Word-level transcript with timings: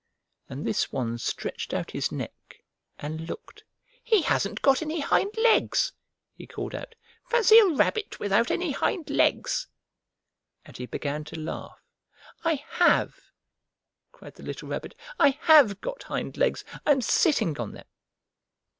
And 0.49 0.65
this 0.65 0.91
one 0.91 1.19
stretched 1.19 1.75
out 1.75 1.91
his 1.91 2.11
neck 2.11 2.63
and 2.97 3.29
looked. 3.29 3.63
"He 4.03 4.23
hasn't 4.23 4.63
got 4.63 4.81
any 4.81 4.99
hind 5.01 5.29
legs!" 5.37 5.93
he 6.33 6.47
called 6.47 6.73
out. 6.73 6.95
"Fancy 7.27 7.59
a 7.59 7.67
rabbit 7.67 8.19
without 8.19 8.49
any 8.49 8.71
hind 8.71 9.11
legs!" 9.11 9.67
And 10.65 10.75
he 10.75 10.87
began 10.87 11.23
to 11.25 11.39
laugh. 11.39 11.83
"I 12.43 12.63
have!" 12.81 13.19
cried 14.11 14.33
the 14.33 14.43
little 14.43 14.69
Rabbit. 14.69 14.95
"I 15.19 15.37
have 15.43 15.81
got 15.81 16.01
hind 16.01 16.35
legs! 16.35 16.65
I 16.83 16.93
am 16.93 17.01
sitting 17.01 17.59
on 17.59 17.73
them!" 17.73 17.85